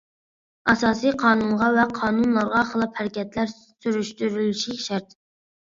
ئاساسىي 0.71 1.13
قانۇنغا 1.23 1.67
ۋە 1.77 1.85
قانۇنلارغا 1.99 2.65
خىلاپ 2.73 3.01
ھەرىكەتلەر 3.01 3.55
سۈرۈشتۈرۈلۈشى 3.61 4.81
شەرت. 4.91 5.21